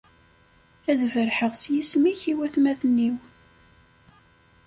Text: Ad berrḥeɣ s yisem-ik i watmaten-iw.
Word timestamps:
Ad 0.89 0.99
berrḥeɣ 1.13 1.51
s 1.61 1.63
yisem-ik 1.73 2.21
i 2.31 2.33
watmaten-iw. 2.37 3.15